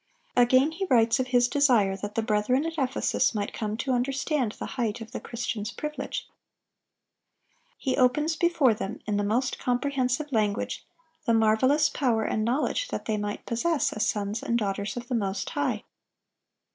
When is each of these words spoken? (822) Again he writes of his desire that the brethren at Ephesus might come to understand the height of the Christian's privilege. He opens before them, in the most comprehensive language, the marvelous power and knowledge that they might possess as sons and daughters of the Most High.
(822) 0.35 0.41
Again 0.63 0.71
he 0.71 0.85
writes 0.89 1.19
of 1.19 1.27
his 1.27 1.47
desire 1.47 1.95
that 1.95 2.15
the 2.15 2.23
brethren 2.23 2.65
at 2.65 2.79
Ephesus 2.79 3.35
might 3.35 3.53
come 3.53 3.77
to 3.77 3.91
understand 3.91 4.53
the 4.53 4.65
height 4.73 4.99
of 4.99 5.11
the 5.11 5.19
Christian's 5.19 5.69
privilege. 5.71 6.27
He 7.77 7.95
opens 7.95 8.35
before 8.35 8.73
them, 8.73 8.97
in 9.05 9.17
the 9.17 9.23
most 9.23 9.59
comprehensive 9.59 10.31
language, 10.31 10.83
the 11.27 11.35
marvelous 11.35 11.87
power 11.87 12.23
and 12.23 12.43
knowledge 12.43 12.87
that 12.87 13.05
they 13.05 13.17
might 13.17 13.45
possess 13.45 13.93
as 13.93 14.07
sons 14.07 14.41
and 14.41 14.57
daughters 14.57 14.97
of 14.97 15.07
the 15.07 15.13
Most 15.13 15.51
High. 15.51 15.83